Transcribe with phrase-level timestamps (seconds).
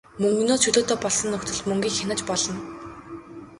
[0.21, 2.57] Мөнгөнөөс чөлөөтэй болсон нөхцөлд мөнгийг хянаж болно.